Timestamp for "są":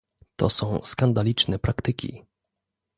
0.49-0.79